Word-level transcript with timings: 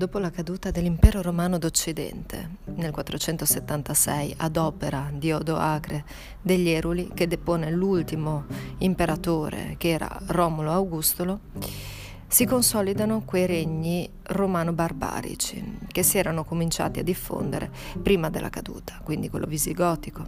Dopo 0.00 0.18
la 0.18 0.30
caduta 0.30 0.70
dell'impero 0.70 1.20
romano 1.20 1.58
d'Occidente 1.58 2.56
nel 2.76 2.90
476 2.90 4.36
ad 4.38 4.56
opera 4.56 5.10
di 5.12 5.30
Odoacre 5.30 6.06
degli 6.40 6.70
Eruli 6.70 7.10
che 7.12 7.26
depone 7.26 7.70
l'ultimo 7.70 8.46
imperatore 8.78 9.74
che 9.76 9.90
era 9.90 10.08
Romulo 10.28 10.72
Augustolo, 10.72 11.40
si 12.26 12.46
consolidano 12.46 13.24
quei 13.26 13.44
regni 13.44 14.08
romano-barbarici 14.22 15.80
che 15.88 16.02
si 16.02 16.16
erano 16.16 16.44
cominciati 16.44 17.00
a 17.00 17.04
diffondere 17.04 17.70
prima 18.02 18.30
della 18.30 18.48
caduta, 18.48 19.00
quindi 19.04 19.28
quello 19.28 19.44
visigotico, 19.44 20.24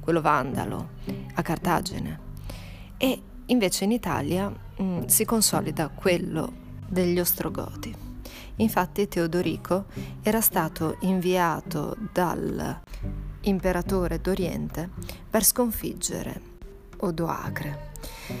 quello 0.00 0.20
vandalo, 0.20 0.90
a 1.32 1.40
Cartagine. 1.40 2.20
E 2.98 3.22
invece 3.46 3.84
in 3.84 3.92
Italia 3.92 4.50
mh, 4.50 5.06
si 5.06 5.24
consolida 5.24 5.88
quello 5.88 6.52
degli 6.86 7.18
Ostrogoti. 7.18 8.12
Infatti 8.56 9.08
Teodorico 9.08 9.86
era 10.22 10.40
stato 10.40 10.96
inviato 11.00 11.96
dal 12.12 12.80
imperatore 13.42 14.20
d'Oriente 14.20 14.90
per 15.28 15.44
sconfiggere 15.44 16.52
Odoacre. 16.98 17.92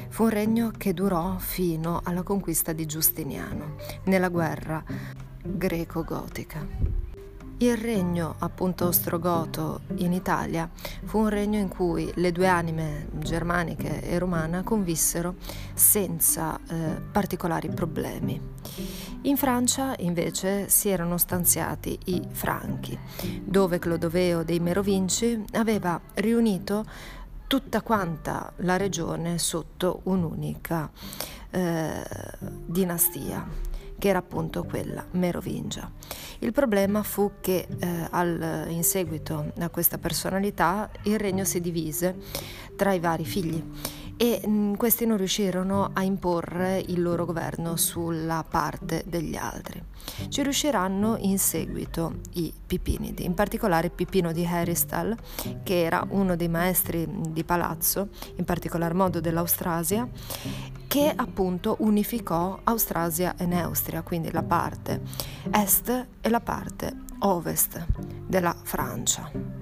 Fu 0.08 0.24
un 0.24 0.30
regno 0.30 0.70
che 0.76 0.94
durò 0.94 1.36
fino 1.38 2.00
alla 2.04 2.22
conquista 2.22 2.72
di 2.72 2.86
Giustiniano 2.86 3.76
nella 4.04 4.28
guerra 4.28 4.82
greco-gotica. 5.42 7.03
Il 7.58 7.76
regno 7.76 8.34
appunto 8.40 8.86
ostrogoto 8.86 9.82
in 9.96 10.12
Italia 10.12 10.68
fu 11.04 11.18
un 11.18 11.28
regno 11.28 11.58
in 11.58 11.68
cui 11.68 12.10
le 12.16 12.32
due 12.32 12.48
anime 12.48 13.06
germaniche 13.12 14.02
e 14.02 14.18
romana 14.18 14.64
convissero 14.64 15.36
senza 15.72 16.58
eh, 16.68 17.00
particolari 17.12 17.68
problemi. 17.68 18.40
In 19.22 19.36
Francia 19.36 19.94
invece 19.98 20.68
si 20.68 20.88
erano 20.88 21.16
stanziati 21.16 21.96
i 22.06 22.22
Franchi, 22.32 22.98
dove 23.44 23.78
Clodoveo 23.78 24.42
dei 24.42 24.58
Merovinci 24.58 25.44
aveva 25.52 26.00
riunito 26.14 26.84
tutta 27.46 27.82
quanta 27.82 28.52
la 28.56 28.76
regione 28.76 29.38
sotto 29.38 30.00
un'unica 30.04 30.90
eh, 31.50 32.02
dinastia 32.66 33.73
che 34.04 34.10
era 34.10 34.18
appunto 34.18 34.64
quella 34.64 35.02
merovingia. 35.12 35.90
Il 36.40 36.52
problema 36.52 37.02
fu 37.02 37.36
che 37.40 37.66
eh, 37.78 38.06
al, 38.10 38.66
in 38.68 38.84
seguito 38.84 39.52
a 39.58 39.70
questa 39.70 39.96
personalità 39.96 40.90
il 41.04 41.18
regno 41.18 41.44
si 41.44 41.58
divise 41.58 42.14
tra 42.76 42.92
i 42.92 43.00
vari 43.00 43.24
figli 43.24 43.64
e 44.16 44.40
mh, 44.44 44.50
mm, 44.50 44.74
questi 44.74 45.06
non 45.06 45.16
riuscirono 45.16 45.90
a 45.92 46.02
imporre 46.02 46.82
il 46.86 47.02
loro 47.02 47.24
governo 47.24 47.76
sulla 47.76 48.44
parte 48.48 49.04
degli 49.06 49.36
altri. 49.36 49.82
Ci 50.28 50.42
riusciranno 50.42 51.16
in 51.20 51.38
seguito 51.38 52.16
i 52.32 52.52
Pipinidi, 52.66 53.24
in 53.24 53.34
particolare 53.34 53.90
Pipino 53.90 54.32
di 54.32 54.44
Heristal, 54.44 55.16
che 55.62 55.82
era 55.82 56.06
uno 56.10 56.36
dei 56.36 56.48
maestri 56.48 57.06
di 57.30 57.44
palazzo, 57.44 58.08
in 58.36 58.44
particolar 58.44 58.94
modo 58.94 59.20
dell'Austrasia, 59.20 60.08
che 60.86 61.12
appunto 61.14 61.76
unificò 61.80 62.60
Austrasia 62.64 63.34
e 63.36 63.46
Neustria, 63.46 64.02
quindi 64.02 64.30
la 64.30 64.42
parte 64.42 65.00
est 65.50 66.06
e 66.20 66.28
la 66.28 66.40
parte 66.40 66.94
ovest 67.20 67.84
della 68.26 68.54
Francia. 68.62 69.53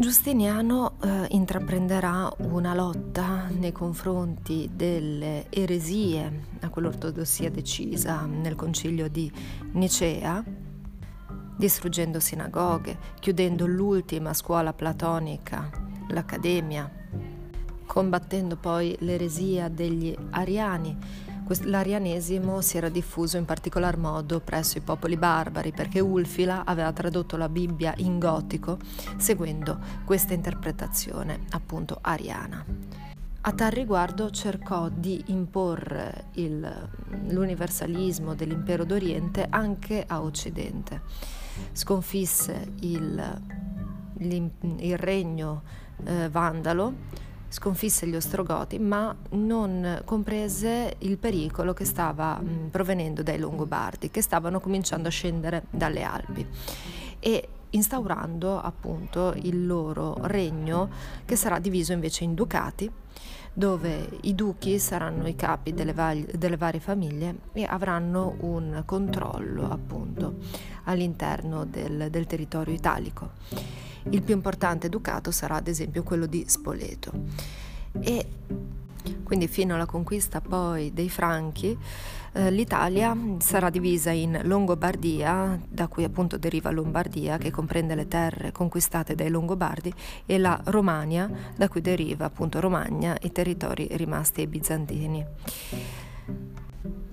Giustiniano 0.00 0.96
eh, 1.02 1.26
intraprenderà 1.32 2.32
una 2.38 2.74
lotta 2.74 3.48
nei 3.50 3.70
confronti 3.70 4.70
delle 4.72 5.44
eresie 5.50 6.44
a 6.60 6.70
quell'ortodossia 6.70 7.50
decisa 7.50 8.24
nel 8.24 8.54
concilio 8.54 9.10
di 9.10 9.30
Nicea, 9.72 10.42
distruggendo 11.54 12.18
sinagoghe, 12.18 12.96
chiudendo 13.20 13.66
l'ultima 13.66 14.32
scuola 14.32 14.72
platonica, 14.72 15.68
l'Accademia, 16.08 16.90
combattendo 17.84 18.56
poi 18.56 18.96
l'eresia 19.00 19.68
degli 19.68 20.16
ariani 20.30 20.96
L'arianesimo 21.62 22.60
si 22.60 22.76
era 22.76 22.88
diffuso 22.88 23.36
in 23.36 23.44
particolar 23.44 23.96
modo 23.96 24.38
presso 24.38 24.78
i 24.78 24.82
popoli 24.82 25.16
barbari 25.16 25.72
perché 25.72 25.98
Ulfila 25.98 26.64
aveva 26.64 26.92
tradotto 26.92 27.36
la 27.36 27.48
Bibbia 27.48 27.92
in 27.96 28.20
gotico 28.20 28.78
seguendo 29.16 29.78
questa 30.04 30.32
interpretazione 30.32 31.40
appunto 31.50 31.98
ariana. 32.00 32.64
A 33.42 33.52
tal 33.52 33.72
riguardo 33.72 34.30
cercò 34.30 34.88
di 34.88 35.24
imporre 35.26 36.26
il, 36.34 36.88
l'universalismo 37.28 38.34
dell'impero 38.34 38.84
d'Oriente 38.84 39.46
anche 39.50 40.04
a 40.06 40.22
Occidente. 40.22 41.00
Sconfisse 41.72 42.74
il, 42.80 43.42
il 44.18 44.98
regno 44.98 45.62
eh, 46.04 46.28
vandalo 46.28 46.94
sconfisse 47.50 48.06
gli 48.06 48.14
Ostrogoti, 48.14 48.78
ma 48.78 49.14
non 49.30 50.00
comprese 50.04 50.94
il 50.98 51.18
pericolo 51.18 51.74
che 51.74 51.84
stava 51.84 52.40
mh, 52.40 52.68
provenendo 52.70 53.22
dai 53.22 53.38
Longobardi, 53.38 54.10
che 54.10 54.22
stavano 54.22 54.60
cominciando 54.60 55.08
a 55.08 55.10
scendere 55.10 55.64
dalle 55.68 56.02
Alpi 56.02 56.46
e 57.18 57.48
instaurando 57.70 58.60
appunto 58.60 59.34
il 59.36 59.66
loro 59.66 60.16
regno 60.22 60.88
che 61.24 61.36
sarà 61.36 61.58
diviso 61.58 61.92
invece 61.92 62.24
in 62.24 62.34
ducati 62.34 62.90
dove 63.52 64.08
i 64.22 64.34
duchi 64.34 64.78
saranno 64.78 65.26
i 65.26 65.34
capi 65.34 65.74
delle, 65.74 65.92
va- 65.92 66.14
delle, 66.14 66.56
varie 66.56 66.80
famiglie 66.80 67.36
e 67.52 67.64
avranno 67.64 68.36
un 68.40 68.82
controllo 68.86 69.68
appunto 69.70 70.36
all'interno 70.84 71.64
del, 71.64 72.08
del 72.10 72.26
territorio 72.26 72.72
italico. 72.72 73.32
Il 74.08 74.22
più 74.22 74.34
importante 74.34 74.88
ducato 74.88 75.30
sarà 75.30 75.56
ad 75.56 75.68
esempio 75.68 76.02
quello 76.02 76.26
di 76.26 76.44
Spoleto. 76.46 77.12
E 78.00 78.26
quindi 79.22 79.46
fino 79.46 79.74
alla 79.74 79.86
conquista 79.86 80.40
poi 80.40 80.92
dei 80.92 81.08
Franchi, 81.08 81.76
eh, 82.32 82.50
l'Italia 82.50 83.16
sarà 83.38 83.70
divisa 83.70 84.10
in 84.10 84.40
Longobardia, 84.42 85.60
da 85.68 85.86
cui 85.88 86.04
appunto 86.04 86.36
deriva 86.36 86.70
Lombardia, 86.70 87.38
che 87.38 87.50
comprende 87.50 87.94
le 87.94 88.08
terre 88.08 88.52
conquistate 88.52 89.14
dai 89.14 89.30
Longobardi, 89.30 89.92
e 90.26 90.38
la 90.38 90.60
Romania, 90.64 91.30
da 91.56 91.68
cui 91.68 91.80
deriva 91.80 92.24
appunto 92.24 92.60
Romagna, 92.60 93.16
i 93.22 93.32
territori 93.32 93.88
rimasti 93.92 94.40
ai 94.40 94.46
Bizantini 94.46 95.26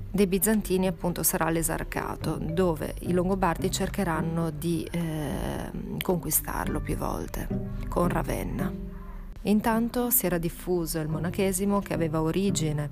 dei 0.09 0.28
bizantini 0.28 0.88
appunto 0.88 1.23
sarà 1.23 1.50
l'esarcato, 1.50 2.38
dove 2.41 2.95
i 3.01 3.12
Longobardi 3.12 3.69
cercheranno 3.72 4.50
di 4.50 4.88
eh, 4.90 5.72
conquistarlo 6.01 6.79
più 6.79 6.95
volte, 6.95 7.47
con 7.88 8.07
Ravenna. 8.07 8.96
Intanto 9.44 10.09
si 10.09 10.25
era 10.25 10.38
diffuso 10.38 11.00
il 11.00 11.07
monachesimo 11.07 11.79
che 11.79 11.94
aveva 11.94 12.22
origine 12.22 12.90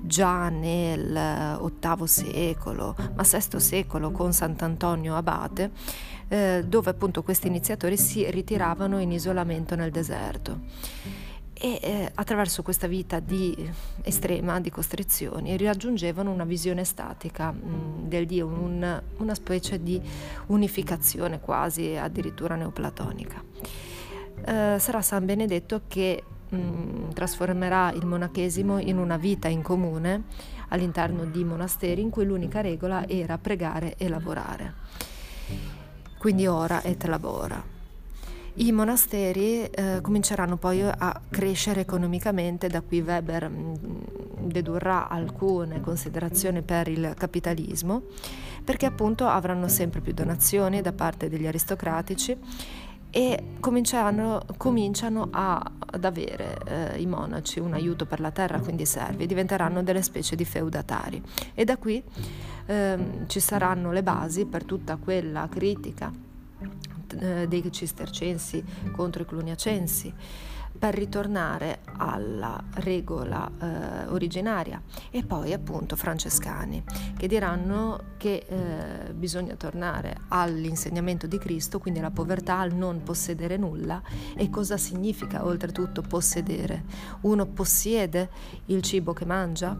già 0.00 0.48
nel 0.48 1.58
VIII 1.60 2.06
secolo, 2.06 2.96
ma 3.14 3.22
VI 3.22 3.60
secolo 3.60 4.10
con 4.10 4.32
Sant'Antonio 4.32 5.16
Abate, 5.16 5.70
eh, 6.28 6.64
dove 6.66 6.90
appunto 6.90 7.22
questi 7.22 7.46
iniziatori 7.48 7.96
si 7.98 8.30
ritiravano 8.30 9.00
in 9.00 9.12
isolamento 9.12 9.74
nel 9.74 9.90
deserto 9.90 11.26
e 11.60 11.78
eh, 11.82 12.10
attraverso 12.14 12.62
questa 12.62 12.86
vita 12.86 13.18
di 13.18 13.68
estrema 14.02 14.60
di 14.60 14.70
costrizioni 14.70 15.56
raggiungevano 15.56 16.30
una 16.30 16.44
visione 16.44 16.84
statica 16.84 17.50
mh, 17.50 17.58
mm, 17.58 18.06
del 18.08 18.26
Dio, 18.26 18.46
un, 18.46 19.02
una 19.16 19.34
specie 19.34 19.82
di 19.82 20.00
unificazione 20.46 21.40
quasi 21.40 21.96
addirittura 21.96 22.54
neoplatonica. 22.54 23.42
Eh, 24.44 24.76
sarà 24.78 25.02
San 25.02 25.26
Benedetto 25.26 25.82
che 25.88 26.22
mh, 26.48 26.56
mm, 26.56 27.10
trasformerà 27.10 27.90
il 27.92 28.06
monachesimo 28.06 28.78
in 28.78 28.98
una 28.98 29.16
vita 29.16 29.48
in 29.48 29.62
comune 29.62 30.24
all'interno 30.68 31.24
di 31.24 31.42
monasteri 31.44 32.00
in 32.00 32.10
cui 32.10 32.24
l'unica 32.24 32.60
regola 32.60 33.06
era 33.08 33.36
pregare 33.36 33.94
e 33.96 34.08
lavorare. 34.08 34.74
Quindi 36.18 36.46
ora 36.46 36.82
et 36.82 37.04
labora. 37.04 37.77
I 38.54 38.72
monasteri 38.72 39.64
eh, 39.64 40.00
cominceranno 40.00 40.56
poi 40.56 40.82
a 40.82 41.20
crescere 41.30 41.82
economicamente, 41.82 42.68
da 42.68 42.80
qui 42.80 43.00
Weber 43.00 43.48
mm, 43.48 43.74
dedurrà 44.40 45.08
alcune 45.08 45.80
considerazioni 45.80 46.62
per 46.62 46.88
il 46.88 47.14
capitalismo, 47.16 48.02
perché 48.64 48.86
appunto 48.86 49.26
avranno 49.28 49.68
sempre 49.68 50.00
più 50.00 50.12
donazioni 50.12 50.80
da 50.80 50.92
parte 50.92 51.28
degli 51.28 51.46
aristocratici 51.46 52.36
e 53.10 53.54
cominciano, 53.60 55.28
a, 55.30 55.72
ad 55.78 56.04
avere 56.04 56.58
eh, 56.66 57.00
i 57.00 57.06
monaci 57.06 57.60
un 57.60 57.72
aiuto 57.72 58.06
per 58.06 58.20
la 58.20 58.30
terra, 58.30 58.58
quindi 58.58 58.84
servi, 58.84 59.26
diventeranno 59.26 59.82
delle 59.82 60.02
specie 60.02 60.36
di 60.36 60.44
feudatari. 60.44 61.22
E 61.54 61.64
da 61.64 61.76
qui 61.76 62.02
eh, 62.66 62.98
ci 63.26 63.40
saranno 63.40 63.92
le 63.92 64.02
basi 64.02 64.46
per 64.46 64.64
tutta 64.64 64.96
quella 64.96 65.48
critica 65.48 66.26
dei 67.16 67.72
cistercensi 67.72 68.62
contro 68.92 69.22
i 69.22 69.26
cluniacensi, 69.26 70.14
per 70.78 70.94
ritornare 70.94 71.80
alla 71.96 72.62
regola 72.74 73.50
eh, 73.60 74.06
originaria 74.06 74.80
e 75.10 75.24
poi 75.24 75.52
appunto 75.52 75.96
francescani 75.96 76.82
che 77.16 77.26
diranno 77.26 78.14
che 78.16 78.46
eh, 78.46 79.12
bisogna 79.12 79.56
tornare 79.56 80.16
all'insegnamento 80.28 81.26
di 81.26 81.38
Cristo, 81.38 81.80
quindi 81.80 81.98
alla 81.98 82.12
povertà, 82.12 82.58
al 82.58 82.72
non 82.72 83.02
possedere 83.02 83.56
nulla 83.56 84.00
e 84.36 84.48
cosa 84.50 84.76
significa 84.76 85.44
oltretutto 85.44 86.02
possedere. 86.02 86.84
Uno 87.22 87.46
possiede 87.46 88.30
il 88.66 88.82
cibo 88.82 89.12
che 89.12 89.24
mangia, 89.24 89.76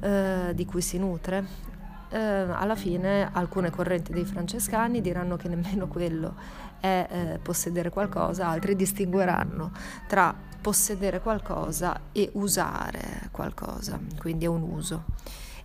eh, 0.00 0.52
di 0.54 0.64
cui 0.64 0.82
si 0.82 0.98
nutre, 0.98 1.74
eh, 2.08 2.18
alla 2.18 2.76
fine 2.76 3.30
alcune 3.32 3.70
correnti 3.70 4.12
dei 4.12 4.24
francescani 4.24 5.00
diranno 5.00 5.36
che 5.36 5.48
nemmeno 5.48 5.86
quello 5.88 6.34
è 6.80 7.06
eh, 7.08 7.38
possedere 7.38 7.90
qualcosa, 7.90 8.48
altri 8.48 8.76
distingueranno 8.76 9.72
tra 10.06 10.34
possedere 10.60 11.20
qualcosa 11.20 12.00
e 12.12 12.30
usare 12.34 13.28
qualcosa, 13.30 13.98
quindi 14.18 14.44
è 14.44 14.48
un 14.48 14.62
uso. 14.62 15.04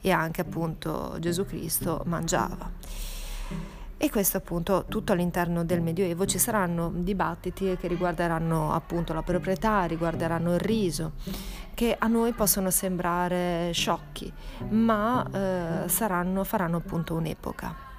E 0.02 0.12
anche 0.12 0.42
appunto 0.42 1.18
Gesù 1.20 1.46
Cristo 1.46 2.02
mangiava. 2.06 2.70
E 4.04 4.10
questo 4.10 4.38
appunto 4.38 4.86
tutto 4.90 5.12
all'interno 5.12 5.64
del 5.64 5.80
Medioevo 5.80 6.26
ci 6.26 6.40
saranno 6.40 6.92
dibattiti 6.92 7.78
che 7.80 7.88
riguarderanno 7.88 8.74
appunto 8.74 9.14
la 9.14 9.22
proprietà, 9.22 9.84
riguarderanno 9.84 10.56
il 10.56 10.60
riso, 10.60 11.12
che 11.74 11.96
a 11.98 12.08
noi 12.08 12.34
possono 12.34 12.70
sembrare 12.70 13.72
sciocchi, 13.74 14.32
ma 14.70 15.26
eh, 15.32 15.90
saranno, 15.90 16.44
faranno 16.44 16.78
appunto 16.78 17.16
un'epoca. 17.16 17.90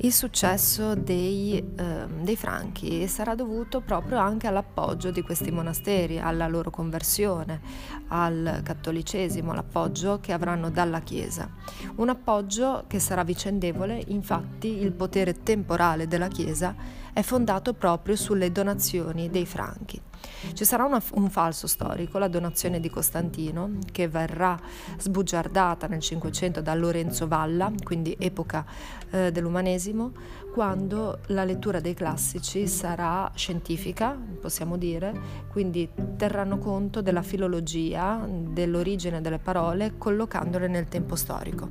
Il 0.00 0.12
successo 0.12 0.94
dei, 0.94 1.58
eh, 1.58 2.06
dei, 2.20 2.36
Franchi 2.36 3.08
sarà 3.08 3.34
dovuto 3.34 3.80
proprio 3.80 4.18
anche 4.18 4.46
all'appoggio 4.46 5.10
di 5.10 5.22
questi 5.22 5.50
monasteri, 5.50 6.20
alla 6.20 6.46
loro 6.46 6.70
conversione 6.70 7.60
al 8.08 8.60
cattolicesimo, 8.62 9.52
l'appoggio 9.52 10.20
che 10.20 10.32
avranno 10.32 10.70
dalla 10.70 11.00
Chiesa. 11.00 11.50
Un 11.96 12.10
appoggio 12.10 12.84
che 12.86 13.00
sarà 13.00 13.24
vicendevole, 13.24 14.00
infatti 14.06 14.68
il 14.68 14.92
potere 14.92 15.42
temporale 15.42 16.06
della 16.06 16.28
Chiesa 16.28 16.76
è 17.12 17.22
fondato 17.22 17.74
proprio 17.74 18.14
sulle 18.14 18.52
donazioni 18.52 19.28
dei 19.28 19.46
Franchi. 19.46 20.00
Ci 20.52 20.64
sarà 20.64 20.84
una, 20.84 21.02
un 21.14 21.30
falso 21.30 21.66
storico, 21.66 22.18
la 22.18 22.28
donazione 22.28 22.80
di 22.80 22.90
Costantino, 22.90 23.78
che 23.90 24.08
verrà 24.08 24.58
sbugiardata 24.98 25.86
nel 25.86 26.00
Cinquecento 26.00 26.60
da 26.60 26.74
Lorenzo 26.74 27.26
Valla, 27.26 27.72
quindi 27.82 28.16
epoca 28.18 28.64
eh, 29.10 29.32
dell'umanesimo, 29.32 30.12
quando 30.52 31.20
la 31.26 31.44
lettura 31.44 31.80
dei 31.80 31.94
classici 31.94 32.66
sarà 32.66 33.30
scientifica, 33.34 34.16
possiamo 34.40 34.76
dire, 34.76 35.46
quindi 35.50 35.88
terranno 36.16 36.58
conto 36.58 37.00
della 37.00 37.22
filologia, 37.22 38.26
dell'origine 38.28 39.20
delle 39.20 39.38
parole, 39.38 39.94
collocandole 39.98 40.68
nel 40.68 40.88
tempo 40.88 41.16
storico. 41.16 41.70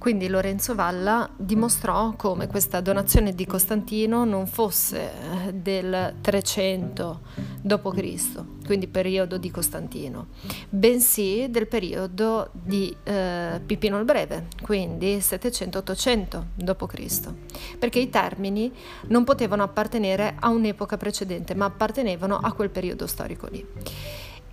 Quindi 0.00 0.28
Lorenzo 0.28 0.74
Valla 0.74 1.28
dimostrò 1.36 2.14
come 2.16 2.46
questa 2.46 2.80
donazione 2.80 3.34
di 3.34 3.44
Costantino 3.44 4.24
non 4.24 4.46
fosse 4.46 5.10
eh, 5.46 5.52
del 5.52 6.14
300 6.22 7.20
d.C., 7.60 8.64
quindi 8.64 8.88
periodo 8.88 9.36
di 9.36 9.50
Costantino, 9.50 10.28
bensì 10.68 11.46
del 11.50 11.66
periodo 11.66 12.50
di 12.52 12.94
eh, 13.04 13.60
Pipino 13.64 13.98
il 13.98 14.04
Breve, 14.04 14.48
quindi 14.62 15.16
700-800 15.18 16.42
d.C., 16.54 17.32
perché 17.78 17.98
i 17.98 18.08
termini 18.08 18.72
non 19.08 19.24
potevano 19.24 19.62
appartenere 19.62 20.36
a 20.38 20.48
un'epoca 20.48 20.96
precedente, 20.96 21.54
ma 21.54 21.66
appartenevano 21.66 22.38
a 22.38 22.52
quel 22.52 22.70
periodo 22.70 23.06
storico 23.06 23.48
lì. 23.50 23.66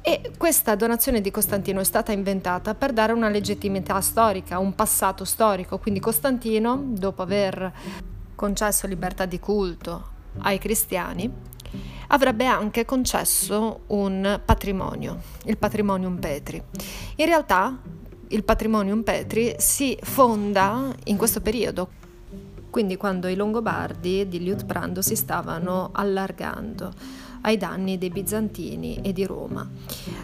E 0.02 0.32
questa 0.38 0.76
donazione 0.76 1.20
di 1.20 1.32
Costantino 1.32 1.82
è 1.82 1.84
stata 1.84 2.14
inventata 2.14 2.74
per 2.76 2.94
dare 2.94 3.12
una 3.12 3.28
legittimità 3.28 4.00
storica, 4.00 4.58
un 4.58 4.74
passato 4.74 5.26
storico. 5.26 5.80
Quindi 5.80 6.00
Costantino, 6.00 6.82
dopo 6.82 7.24
aver 7.24 7.74
concesso 8.34 8.88
libertà 8.88 9.26
di 9.26 9.38
culto 9.38 10.16
ai 10.40 10.60
cristiani, 10.60 11.30
avrebbe 12.08 12.46
anche 12.46 12.86
concesso 12.86 13.82
un 13.88 14.40
patrimonio, 14.44 15.22
il 15.46 15.58
patrimonium 15.58 16.18
Petri. 16.18 16.62
In 17.16 17.26
realtà 17.26 17.78
il 18.30 18.44
patrimonium 18.44 19.04
Petri 19.04 19.56
si 19.58 19.98
fonda 20.02 20.94
in 21.06 21.18
questo 21.18 21.42
periodo, 21.42 21.90
quindi 22.70 22.98
quando 22.98 23.28
i 23.28 23.36
Longobardi 23.36 24.28
di 24.28 24.40
Liutprando 24.40 25.02
si 25.02 25.16
stavano 25.16 25.90
allargando 25.94 26.92
ai 27.48 27.58
danni 27.58 27.98
dei 27.98 28.10
bizantini 28.10 29.00
e 29.02 29.14
di 29.14 29.26
Roma. 29.26 29.68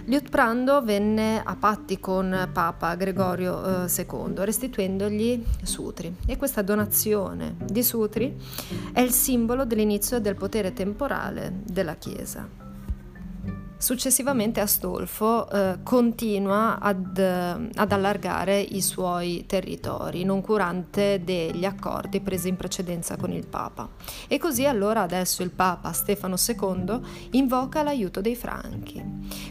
Liutprando 0.05 0.81
venne 0.81 1.41
a 1.41 1.55
patti 1.55 1.99
con 1.99 2.49
Papa 2.51 2.95
Gregorio 2.95 3.85
eh, 3.85 4.05
II, 4.07 4.33
restituendogli 4.35 5.41
sutri 5.63 6.13
e 6.25 6.35
questa 6.35 6.61
donazione 6.61 7.55
di 7.63 7.81
sutri 7.81 8.35
è 8.91 8.99
il 8.99 9.11
simbolo 9.11 9.63
dell'inizio 9.65 10.19
del 10.19 10.35
potere 10.35 10.73
temporale 10.73 11.61
della 11.63 11.95
Chiesa. 11.95 12.62
Successivamente 13.83 14.61
Astolfo 14.61 15.49
eh, 15.49 15.79
continua 15.83 16.79
ad, 16.79 17.17
eh, 17.17 17.69
ad, 17.75 17.91
allargare 17.91 18.61
i 18.61 18.81
suoi 18.81 19.43
territori, 19.45 20.23
noncurante 20.23 21.19
degli 21.21 21.65
accordi 21.65 22.21
presi 22.21 22.47
in 22.47 22.55
precedenza 22.55 23.17
con 23.17 23.33
il 23.33 23.45
Papa. 23.45 23.89
E 24.29 24.37
così 24.37 24.65
allora 24.65 25.01
adesso 25.01 25.43
il 25.43 25.49
Papa 25.49 25.91
Stefano 25.91 26.37
II 26.37 26.99
invoca 27.31 27.83
l'aiuto 27.83 28.21
dei 28.21 28.37
Franchi 28.37 29.03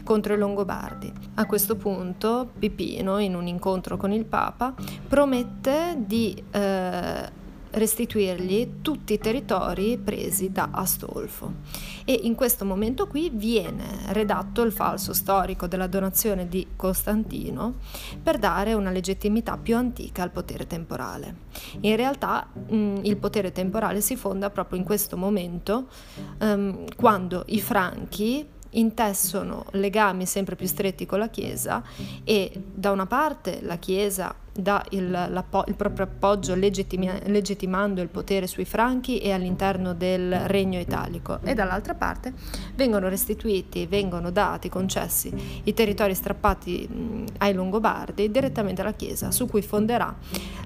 contro 0.03 0.33
i 0.33 0.37
Longobardi. 0.39 1.13
A 1.35 1.45
questo 1.45 1.75
punto 1.75 2.53
Pipino, 2.57 3.19
in 3.19 3.35
un 3.35 3.45
incontro 3.45 3.97
con 3.97 4.11
il 4.11 4.25
Papa, 4.25 4.73
promette 5.07 5.93
di 6.07 6.43
eh, 6.49 7.41
restituirgli 7.73 8.81
tutti 8.81 9.13
i 9.13 9.17
territori 9.17 9.97
presi 9.97 10.51
da 10.51 10.69
Astolfo. 10.71 11.53
E 12.05 12.19
in 12.23 12.35
questo 12.35 12.65
momento 12.65 13.07
qui 13.07 13.29
viene 13.33 13.83
redatto 14.07 14.61
il 14.61 14.71
falso 14.71 15.13
storico 15.13 15.67
della 15.67 15.87
donazione 15.87 16.47
di 16.47 16.67
Costantino 16.75 17.75
per 18.21 18.37
dare 18.37 18.73
una 18.73 18.91
legittimità 18.91 19.57
più 19.57 19.75
antica 19.75 20.23
al 20.23 20.31
potere 20.31 20.67
temporale. 20.67 21.35
In 21.81 21.95
realtà 21.95 22.47
mh, 22.53 22.99
il 23.03 23.17
potere 23.17 23.51
temporale 23.51 24.01
si 24.01 24.15
fonda 24.15 24.49
proprio 24.49 24.79
in 24.79 24.85
questo 24.85 25.17
momento 25.17 25.87
um, 26.39 26.85
quando 26.95 27.43
i 27.47 27.61
franchi 27.61 28.47
intessono 28.73 29.65
legami 29.71 30.25
sempre 30.25 30.55
più 30.55 30.67
stretti 30.67 31.05
con 31.05 31.19
la 31.19 31.29
Chiesa 31.29 31.83
e 32.23 32.51
da 32.73 32.91
una 32.91 33.05
parte 33.05 33.59
la 33.61 33.77
Chiesa 33.77 34.33
dà 34.53 34.83
il, 34.89 35.43
il 35.67 35.75
proprio 35.75 36.05
appoggio 36.05 36.53
legittima, 36.55 37.13
legittimando 37.25 38.01
il 38.01 38.07
potere 38.07 38.45
sui 38.47 38.65
franchi 38.65 39.17
e 39.17 39.31
all'interno 39.31 39.93
del 39.93 40.47
regno 40.47 40.79
italico 40.79 41.39
e 41.43 41.53
dall'altra 41.53 41.95
parte 41.95 42.33
vengono 42.75 43.09
restituiti, 43.09 43.87
vengono 43.87 44.29
dati, 44.29 44.69
concessi 44.69 45.61
i 45.63 45.73
territori 45.73 46.13
strappati 46.13 47.27
ai 47.39 47.53
Longobardi 47.53 48.29
direttamente 48.29 48.81
alla 48.81 48.93
Chiesa 48.93 49.31
su 49.31 49.47
cui 49.47 49.61
fonderà 49.61 50.15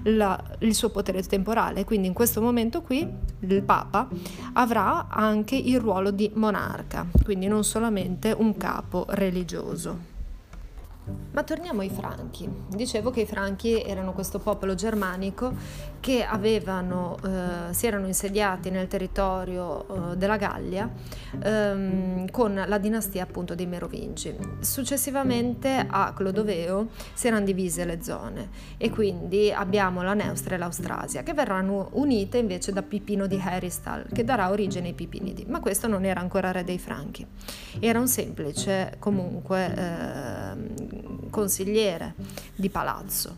la, 0.04 0.40
il 0.60 0.74
suo 0.74 0.90
potere 0.90 1.22
temporale. 1.22 1.84
Quindi 1.84 2.06
in 2.08 2.14
questo 2.14 2.40
momento 2.42 2.82
qui 2.82 3.06
il 3.40 3.62
Papa 3.62 4.08
avrà 4.54 5.08
anche 5.08 5.56
il 5.56 5.80
ruolo 5.80 6.10
di 6.10 6.30
monarca, 6.34 7.06
quindi 7.24 7.46
non 7.46 7.64
solamente 7.64 8.34
un 8.36 8.56
capo 8.56 9.06
religioso. 9.08 10.16
Ma 11.32 11.42
torniamo 11.42 11.82
ai 11.82 11.90
Franchi. 11.90 12.48
Dicevo 12.68 13.10
che 13.10 13.20
i 13.20 13.26
Franchi 13.26 13.80
erano 13.80 14.12
questo 14.12 14.38
popolo 14.38 14.74
germanico 14.74 15.52
che 16.00 16.24
avevano, 16.24 17.16
eh, 17.24 17.72
si 17.72 17.86
erano 17.86 18.06
insediati 18.06 18.70
nel 18.70 18.86
territorio 18.88 20.12
eh, 20.12 20.16
della 20.16 20.36
Gallia 20.36 20.90
ehm, 21.40 22.30
con 22.30 22.62
la 22.66 22.78
dinastia 22.78 23.22
appunto 23.22 23.54
dei 23.54 23.66
Merovingi. 23.66 24.34
Successivamente 24.60 25.86
a 25.88 26.12
Clodoveo 26.12 26.88
si 27.14 27.26
erano 27.26 27.44
divise 27.44 27.84
le 27.84 28.02
zone 28.02 28.48
e 28.76 28.90
quindi 28.90 29.52
abbiamo 29.52 30.02
la 30.02 30.14
Neustria 30.14 30.56
e 30.56 30.58
l'Austrasia 30.58 31.22
che 31.22 31.34
verranno 31.34 31.90
unite 31.92 32.38
invece 32.38 32.72
da 32.72 32.82
Pipino 32.82 33.26
di 33.26 33.40
Heristal 33.44 34.06
che 34.12 34.24
darà 34.24 34.50
origine 34.50 34.88
ai 34.88 34.94
Pipinidi. 34.94 35.44
Ma 35.46 35.60
questo 35.60 35.86
non 35.86 36.04
era 36.04 36.20
ancora 36.20 36.52
re 36.52 36.64
dei 36.64 36.78
Franchi, 36.78 37.26
era 37.80 37.98
un 37.98 38.08
semplice 38.08 38.96
comunque 38.98 39.74
eh, 39.74 40.97
consigliere 41.30 42.14
di 42.54 42.68
palazzo, 42.68 43.36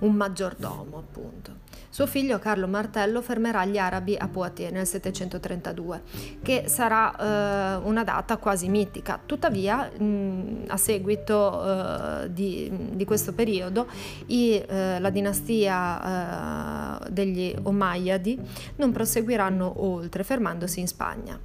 un 0.00 0.14
maggiordomo 0.14 0.98
appunto. 0.98 1.62
Suo 1.94 2.08
figlio 2.08 2.40
Carlo 2.40 2.66
Martello 2.66 3.22
fermerà 3.22 3.64
gli 3.64 3.78
arabi 3.78 4.16
a 4.16 4.26
Poitiers 4.26 4.72
nel 4.72 4.84
732, 4.84 6.02
che 6.42 6.64
sarà 6.66 7.14
eh, 7.14 7.84
una 7.84 8.02
data 8.02 8.36
quasi 8.36 8.68
mitica. 8.68 9.20
Tuttavia, 9.24 9.88
mh, 9.96 10.64
a 10.66 10.76
seguito 10.76 11.62
eh, 12.24 12.32
di, 12.32 12.68
di, 12.94 13.04
questo 13.04 13.32
periodo, 13.32 13.86
i, 14.26 14.56
eh, 14.56 14.98
la 14.98 15.10
dinastia 15.10 17.04
eh, 17.04 17.10
degli 17.12 17.54
Omayyadi 17.62 18.40
non 18.74 18.90
proseguiranno 18.90 19.84
oltre, 19.84 20.24
fermandosi 20.24 20.80
in 20.80 20.88
Spagna. 20.88 21.38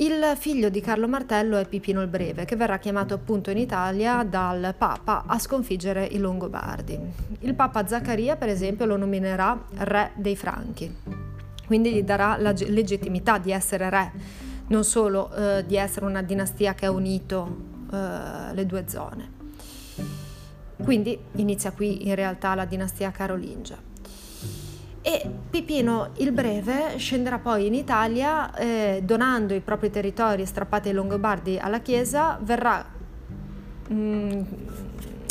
Il 0.00 0.32
figlio 0.36 0.70
di 0.70 0.80
Carlo 0.80 1.06
Martello 1.06 1.58
è 1.58 1.68
Pipino 1.68 2.00
il 2.00 2.08
Breve, 2.08 2.46
che 2.46 2.56
verrà 2.56 2.78
chiamato 2.78 3.12
appunto 3.12 3.50
in 3.50 3.58
Italia 3.58 4.24
dal 4.24 4.74
Papa 4.78 5.24
a 5.26 5.38
sconfiggere 5.38 6.06
i 6.06 6.16
Longobardi. 6.16 6.98
Il 7.40 7.54
Papa 7.54 7.86
Zaccaria, 7.86 8.36
per 8.36 8.48
esempio, 8.48 8.86
lo 8.86 8.96
nominerà 8.96 9.62
re 9.74 10.12
dei 10.14 10.36
Franchi, 10.36 10.90
quindi 11.66 11.92
gli 11.92 12.02
darà 12.02 12.38
la 12.38 12.54
legittimità 12.56 13.36
di 13.36 13.52
essere 13.52 13.90
re, 13.90 14.12
non 14.68 14.84
solo 14.84 15.30
eh, 15.34 15.66
di 15.66 15.76
essere 15.76 16.06
una 16.06 16.22
dinastia 16.22 16.72
che 16.72 16.86
ha 16.86 16.90
unito 16.90 17.56
eh, 17.92 18.54
le 18.54 18.64
due 18.64 18.84
zone. 18.88 19.30
Quindi 20.82 21.18
inizia 21.32 21.72
qui 21.72 22.08
in 22.08 22.14
realtà 22.14 22.54
la 22.54 22.64
dinastia 22.64 23.10
carolingia 23.10 23.89
e 25.02 25.30
Pipino 25.48 26.10
il 26.16 26.30
Breve 26.32 26.98
scenderà 26.98 27.38
poi 27.38 27.66
in 27.66 27.74
Italia 27.74 28.54
eh, 28.54 29.00
donando 29.02 29.54
i 29.54 29.60
propri 29.60 29.90
territori 29.90 30.44
strappati 30.44 30.88
ai 30.88 30.94
Longobardi 30.94 31.58
alla 31.58 31.80
Chiesa, 31.80 32.38
verrà 32.42 32.84
mh, 33.88 33.94
mm, 33.94 34.42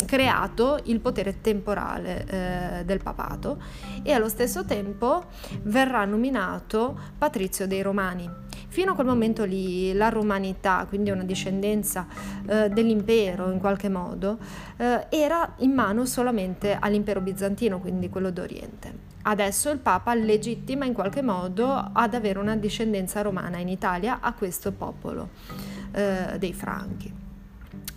creato 0.06 0.80
il 0.84 0.98
potere 0.98 1.40
temporale 1.40 2.26
eh, 2.26 2.84
del 2.84 3.00
papato 3.00 3.62
e 4.02 4.12
allo 4.12 4.28
stesso 4.28 4.64
tempo 4.64 5.26
verrà 5.62 6.04
nominato 6.04 6.98
Patrizio 7.16 7.68
dei 7.68 7.82
Romani. 7.82 8.28
Fino 8.66 8.92
a 8.92 8.94
quel 8.94 9.06
momento 9.06 9.44
lì 9.44 9.92
la 9.92 10.08
romanità, 10.08 10.84
quindi 10.88 11.10
una 11.10 11.24
discendenza 11.24 12.06
eh, 12.46 12.68
dell'impero 12.70 13.50
in 13.50 13.58
qualche 13.58 13.88
modo, 13.88 14.38
eh, 14.76 15.06
era 15.10 15.54
in 15.58 15.72
mano 15.72 16.04
solamente 16.04 16.76
all'impero 16.78 17.20
bizantino, 17.20 17.80
quindi 17.80 18.08
quello 18.08 18.30
d'Oriente. 18.30 19.09
Adesso 19.22 19.70
il 19.70 19.78
Papa 19.78 20.14
legittima 20.14 20.86
in 20.86 20.94
qualche 20.94 21.22
modo 21.22 21.90
ad 21.92 22.14
avere 22.14 22.38
una 22.38 22.56
discendenza 22.56 23.20
romana 23.20 23.58
in 23.58 23.68
Italia 23.68 24.20
a 24.20 24.32
questo 24.32 24.72
popolo 24.72 25.28
eh, 25.92 26.38
dei 26.38 26.54
Franchi. 26.54 27.12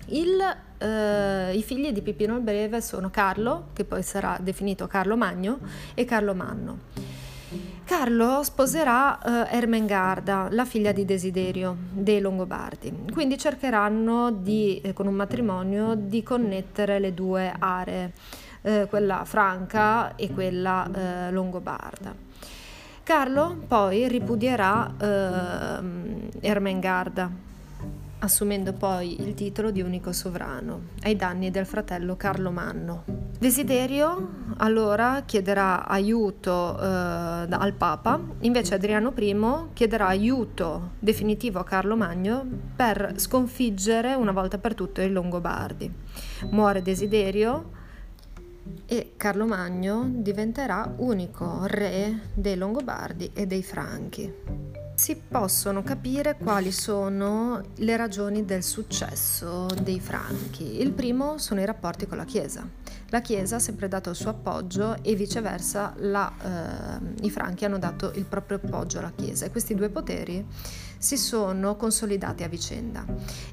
Il, 0.07 0.37
eh, 0.77 1.55
I 1.55 1.63
figli 1.63 1.91
di 1.91 2.01
Pipino 2.01 2.35
il 2.35 2.41
Breve 2.41 2.81
sono 2.81 3.09
Carlo, 3.09 3.67
che 3.73 3.85
poi 3.85 4.03
sarà 4.03 4.37
definito 4.41 4.85
Carlo 4.87 5.15
Magno, 5.15 5.59
e 5.93 6.03
Carlo 6.03 6.35
Manno. 6.35 6.79
Carlo 7.85 8.43
sposerà 8.43 9.47
eh, 9.49 9.55
Ermengarda, 9.57 10.47
la 10.51 10.65
figlia 10.65 10.91
di 10.91 11.05
Desiderio 11.05 11.75
dei 11.91 12.19
Longobardi, 12.19 13.11
quindi 13.11 13.37
cercheranno 13.37 14.31
di, 14.31 14.81
eh, 14.81 14.93
con 14.93 15.07
un 15.07 15.13
matrimonio 15.13 15.95
di 15.95 16.23
connettere 16.23 16.99
le 16.99 17.13
due 17.13 17.53
aree 17.57 18.13
eh, 18.63 18.87
quella 18.89 19.23
franca 19.25 20.15
e 20.15 20.33
quella 20.33 20.89
eh, 20.91 21.31
longobarda. 21.31 22.13
Carlo 23.03 23.57
poi 23.67 24.07
ripudierà 24.07 24.93
eh, 24.97 26.29
Ermengarda, 26.39 27.29
assumendo 28.19 28.71
poi 28.71 29.21
il 29.21 29.33
titolo 29.33 29.71
di 29.71 29.81
unico 29.81 30.13
sovrano, 30.13 30.83
ai 31.01 31.17
danni 31.17 31.51
del 31.51 31.65
fratello 31.65 32.15
Carlo 32.15 32.49
Manno. 32.49 33.03
Desiderio 33.37 34.41
allora 34.57 35.23
chiederà 35.25 35.85
aiuto 35.85 36.79
eh, 36.79 36.85
al 36.85 37.73
Papa, 37.77 38.17
invece 38.39 38.75
Adriano 38.75 39.11
I 39.17 39.37
chiederà 39.73 40.07
aiuto 40.07 40.91
definitivo 40.99 41.59
a 41.59 41.65
Carlo 41.65 41.97
Magno 41.97 42.45
per 42.73 43.15
sconfiggere 43.17 44.13
una 44.13 44.31
volta 44.31 44.57
per 44.57 44.75
tutte 44.75 45.03
i 45.03 45.11
Longobardi. 45.11 45.91
Muore 46.51 46.81
Desiderio 46.81 47.81
e 48.85 49.13
Carlo 49.17 49.45
Magno 49.45 50.09
diventerà 50.09 50.93
unico 50.97 51.65
re 51.65 52.29
dei 52.33 52.55
Longobardi 52.55 53.31
e 53.33 53.45
dei 53.45 53.63
Franchi. 53.63 54.82
Si 54.95 55.15
possono 55.15 55.81
capire 55.81 56.37
quali 56.37 56.71
sono 56.71 57.61
le 57.77 57.97
ragioni 57.97 58.45
del 58.45 58.61
successo 58.61 59.65
dei 59.81 59.99
Franchi. 59.99 60.79
Il 60.81 60.91
primo 60.91 61.39
sono 61.39 61.61
i 61.61 61.65
rapporti 61.65 62.05
con 62.05 62.17
la 62.17 62.25
Chiesa. 62.25 62.67
La 63.09 63.19
Chiesa 63.19 63.55
ha 63.55 63.59
sempre 63.59 63.87
dato 63.87 64.11
il 64.11 64.15
suo 64.15 64.29
appoggio 64.29 64.95
e 65.01 65.15
viceversa 65.15 65.95
la, 65.97 66.31
eh, 66.41 67.25
i 67.25 67.31
Franchi 67.31 67.65
hanno 67.65 67.79
dato 67.79 68.11
il 68.13 68.25
proprio 68.25 68.59
appoggio 68.63 68.99
alla 68.99 69.11
Chiesa 69.15 69.45
e 69.45 69.51
questi 69.51 69.73
due 69.73 69.89
poteri 69.89 70.45
si 70.99 71.17
sono 71.17 71.75
consolidati 71.75 72.43
a 72.43 72.47
vicenda. 72.47 73.03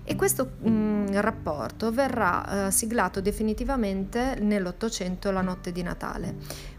E 0.05 0.15
questo 0.17 0.57
mh, 0.61 1.21
rapporto 1.21 1.91
verrà 1.91 2.67
eh, 2.67 2.71
siglato 2.71 3.23
definitivamente 3.23 4.37
nell'Ottocento, 4.41 5.31
la 5.31 5.41
notte 5.41 5.73
di 5.73 5.83
Natale, 5.83 6.37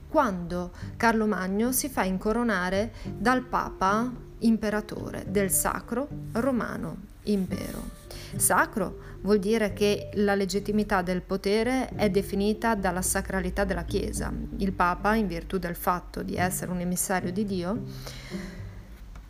quando 0.07 0.71
Carlo 0.97 1.25
Magno 1.25 1.71
si 1.71 1.89
fa 1.89 2.03
incoronare 2.03 2.93
dal 3.17 3.41
Papa 3.41 4.29
imperatore 4.41 5.25
del 5.27 5.51
Sacro 5.51 6.07
Romano 6.33 7.09
Impero. 7.23 7.99
Sacro 8.35 8.97
vuol 9.21 9.39
dire 9.39 9.73
che 9.73 10.09
la 10.13 10.35
legittimità 10.35 11.01
del 11.01 11.21
potere 11.21 11.89
è 11.95 12.09
definita 12.09 12.75
dalla 12.75 13.01
sacralità 13.01 13.63
della 13.63 13.83
Chiesa. 13.83 14.31
Il 14.57 14.71
Papa, 14.71 15.15
in 15.15 15.27
virtù 15.27 15.57
del 15.57 15.75
fatto 15.75 16.23
di 16.23 16.35
essere 16.35 16.71
un 16.71 16.79
emissario 16.79 17.31
di 17.31 17.45
Dio, 17.45 17.83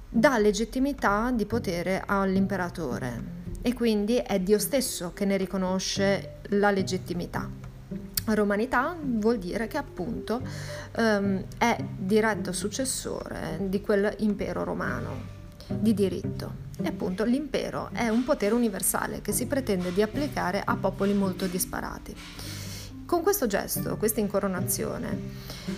dà 0.07 0.37
legittimità 0.37 1.31
di 1.31 1.45
potere 1.45 2.03
all'imperatore 2.05 3.39
e 3.61 3.73
quindi 3.73 4.17
è 4.17 4.39
Dio 4.39 4.59
stesso 4.59 5.13
che 5.13 5.25
ne 5.25 5.37
riconosce 5.37 6.37
la 6.49 6.71
legittimità. 6.71 7.49
Romanità 8.25 8.95
vuol 9.01 9.37
dire 9.37 9.67
che 9.67 9.77
appunto 9.77 10.41
um, 10.97 11.43
è 11.57 11.83
diretto 11.97 12.51
successore 12.51 13.57
di 13.61 13.81
quell'impero 13.81 14.63
romano 14.63 15.39
di 15.67 15.93
diritto. 15.93 16.69
E 16.81 16.87
appunto 16.87 17.23
l'impero 17.23 17.89
è 17.93 18.07
un 18.09 18.23
potere 18.23 18.53
universale 18.53 19.21
che 19.21 19.31
si 19.31 19.45
pretende 19.45 19.93
di 19.93 20.01
applicare 20.01 20.61
a 20.63 20.75
popoli 20.75 21.13
molto 21.13 21.45
disparati. 21.45 22.15
Con 23.05 23.23
questo 23.23 23.45
gesto, 23.45 23.97
questa 23.97 24.21
incoronazione, 24.21 25.19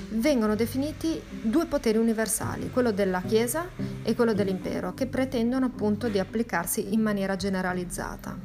vengono 0.10 0.56
definiti 0.56 1.20
due 1.42 1.66
poteri 1.66 1.98
universali, 1.98 2.70
quello 2.70 2.92
della 2.92 3.22
Chiesa 3.22 3.70
e 4.04 4.14
quello 4.14 4.34
dell'impero, 4.34 4.94
che 4.94 5.08
pretendono 5.08 5.66
appunto 5.66 6.10
di 6.10 6.20
applicarsi 6.20 6.94
in 6.94 7.02
maniera 7.02 7.36
generalizzata 7.36 8.38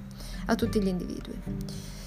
a 0.46 0.54
tutti 0.54 0.80
gli 0.82 0.86
individui. 0.86 1.97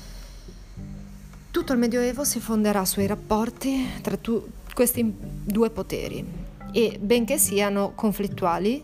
Tutto 1.51 1.74
il 1.74 1.79
Medioevo 1.79 2.24
si 2.24 2.39
fonderà 2.39 2.86
sui 2.86 3.05
rapporti 3.05 3.86
tra 4.01 4.15
tu, 4.15 4.41
questi 4.74 5.13
due 5.43 5.70
poteri 5.70 6.25
e 6.72 6.98
benché 6.98 7.38
siano 7.38 7.91
conflittuali, 7.93 8.81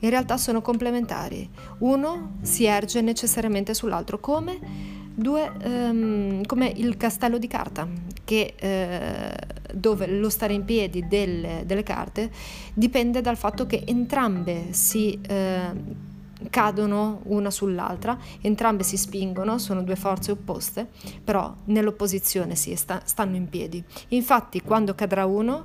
in 0.00 0.10
realtà 0.10 0.36
sono 0.36 0.60
complementari. 0.60 1.48
Uno 1.78 2.36
si 2.42 2.66
erge 2.66 3.00
necessariamente 3.00 3.72
sull'altro 3.72 4.20
come 4.20 4.92
Due, 5.16 5.52
um, 5.62 6.44
come 6.44 6.72
il 6.74 6.96
castello 6.96 7.38
di 7.38 7.46
carta, 7.46 7.86
che, 8.24 8.54
uh, 8.60 9.72
dove 9.72 10.08
lo 10.08 10.28
stare 10.28 10.54
in 10.54 10.64
piedi 10.64 11.06
delle, 11.06 11.62
delle, 11.64 11.84
carte 11.84 12.32
dipende 12.74 13.20
dal 13.20 13.36
fatto 13.36 13.64
che 13.64 13.84
entrambe 13.86 14.72
si 14.72 15.16
uh, 15.16 16.12
cadono 16.50 17.20
una 17.24 17.50
sull'altra, 17.50 18.18
entrambe 18.40 18.82
si 18.82 18.96
spingono, 18.96 19.58
sono 19.58 19.82
due 19.82 19.96
forze 19.96 20.32
opposte, 20.32 20.88
però 21.22 21.54
nell'opposizione 21.64 22.54
si 22.54 22.74
sta, 22.76 23.02
stanno 23.04 23.36
in 23.36 23.48
piedi. 23.48 23.82
Infatti 24.08 24.62
quando 24.62 24.94
cadrà 24.94 25.26
uno, 25.26 25.64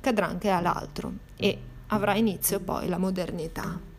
cadrà 0.00 0.26
anche 0.26 0.48
l'altro 0.48 1.12
e 1.36 1.58
avrà 1.88 2.14
inizio 2.14 2.60
poi 2.60 2.88
la 2.88 2.98
modernità. 2.98 3.92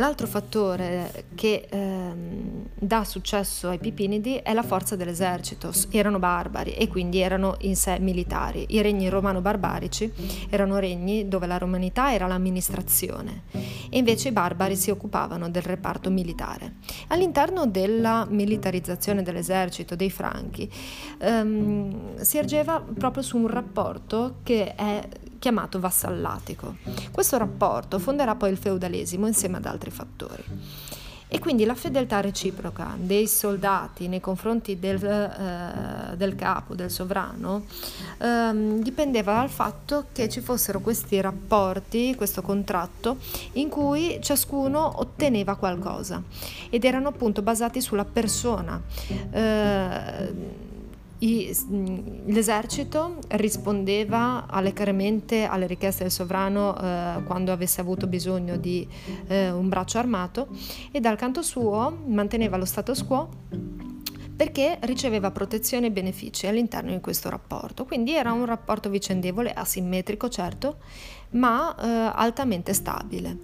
L'altro 0.00 0.26
fattore 0.26 1.26
che 1.34 1.66
ehm, 1.68 2.68
dà 2.74 3.04
successo 3.04 3.68
ai 3.68 3.78
Pipinidi 3.78 4.36
è 4.36 4.54
la 4.54 4.62
forza 4.62 4.96
dell'esercito. 4.96 5.72
Erano 5.90 6.18
barbari 6.18 6.72
e 6.72 6.88
quindi 6.88 7.18
erano 7.20 7.56
in 7.60 7.76
sé 7.76 7.98
militari. 7.98 8.64
I 8.70 8.80
regni 8.80 9.10
romano-barbarici 9.10 10.10
erano 10.48 10.78
regni 10.78 11.28
dove 11.28 11.46
la 11.46 11.58
romanità 11.58 12.14
era 12.14 12.26
l'amministrazione 12.26 13.42
e 13.90 13.98
invece 13.98 14.28
i 14.28 14.32
barbari 14.32 14.74
si 14.74 14.90
occupavano 14.90 15.50
del 15.50 15.62
reparto 15.62 16.08
militare. 16.08 16.76
All'interno 17.08 17.66
della 17.66 18.26
militarizzazione 18.26 19.22
dell'esercito 19.22 19.96
dei 19.96 20.10
Franchi 20.10 20.70
ehm, 21.18 22.22
si 22.22 22.38
ergeva 22.38 22.80
proprio 22.80 23.22
su 23.22 23.36
un 23.36 23.48
rapporto 23.48 24.36
che 24.44 24.74
è 24.74 25.06
chiamato 25.40 25.80
vassallatico. 25.80 26.76
Questo 27.10 27.36
rapporto 27.38 27.98
fonderà 27.98 28.36
poi 28.36 28.50
il 28.50 28.58
feudalesimo 28.58 29.26
insieme 29.26 29.56
ad 29.56 29.66
altri 29.66 29.90
fattori. 29.90 30.44
E 31.32 31.38
quindi 31.38 31.64
la 31.64 31.76
fedeltà 31.76 32.20
reciproca 32.20 32.96
dei 32.98 33.28
soldati 33.28 34.08
nei 34.08 34.18
confronti 34.18 34.80
del, 34.80 35.02
eh, 35.04 36.16
del 36.16 36.34
capo, 36.34 36.74
del 36.74 36.90
sovrano, 36.90 37.66
ehm, 38.18 38.82
dipendeva 38.82 39.34
dal 39.34 39.48
fatto 39.48 40.06
che 40.10 40.28
ci 40.28 40.40
fossero 40.40 40.80
questi 40.80 41.20
rapporti, 41.20 42.16
questo 42.16 42.42
contratto, 42.42 43.18
in 43.52 43.68
cui 43.68 44.18
ciascuno 44.20 44.98
otteneva 44.98 45.54
qualcosa 45.54 46.20
ed 46.68 46.84
erano 46.84 47.08
appunto 47.08 47.42
basati 47.42 47.80
sulla 47.80 48.04
persona. 48.04 48.82
Eh, 49.30 50.68
I, 51.22 51.54
l'esercito 52.26 53.18
rispondeva 53.28 54.46
allegramente 54.48 55.44
alle 55.44 55.66
richieste 55.66 56.02
del 56.02 56.12
sovrano 56.12 56.74
eh, 56.76 57.22
quando 57.24 57.52
avesse 57.52 57.82
avuto 57.82 58.06
bisogno 58.06 58.56
di 58.56 58.88
eh, 59.26 59.50
un 59.50 59.68
braccio 59.68 59.98
armato 59.98 60.48
e 60.90 60.98
dal 60.98 61.16
canto 61.16 61.42
suo 61.42 62.04
manteneva 62.06 62.56
lo 62.56 62.64
status 62.64 63.04
quo 63.04 63.28
perché 64.34 64.78
riceveva 64.84 65.30
protezione 65.30 65.88
e 65.88 65.90
benefici 65.90 66.46
all'interno 66.46 66.92
di 66.92 67.00
questo 67.00 67.28
rapporto. 67.28 67.84
Quindi 67.84 68.14
era 68.14 68.32
un 68.32 68.46
rapporto 68.46 68.88
vicendevole, 68.88 69.52
asimmetrico 69.52 70.30
certo, 70.30 70.78
ma 71.32 71.76
eh, 71.76 72.12
altamente 72.14 72.72
stabile. 72.72 73.36